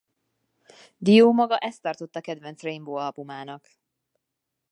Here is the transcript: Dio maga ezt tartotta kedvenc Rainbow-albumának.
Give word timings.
Dio 1.09 1.27
maga 1.39 1.57
ezt 1.67 1.81
tartotta 1.81 2.21
kedvenc 2.21 2.61
Rainbow-albumának. 2.61 3.71